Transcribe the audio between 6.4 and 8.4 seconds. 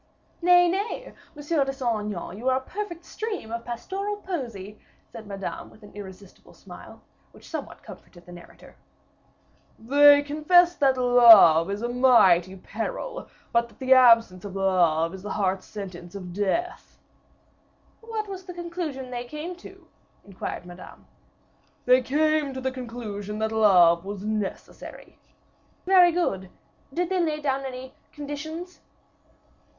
smile, which somewhat comforted the